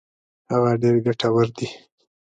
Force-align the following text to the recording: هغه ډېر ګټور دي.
هغه 0.51 0.71
ډېر 0.81 0.95
ګټور 1.05 1.47
دي. 1.57 1.67